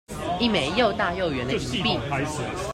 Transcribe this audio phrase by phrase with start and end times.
[0.39, 1.99] 一枚又大又圓的銀幣